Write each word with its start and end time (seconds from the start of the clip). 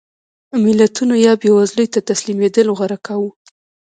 ملتونو 0.65 1.13
یا 1.25 1.33
بېوزلۍ 1.41 1.87
ته 1.93 1.99
تسلیمېدل 2.09 2.67
غوره 2.77 2.97
کاوه. 3.05 3.29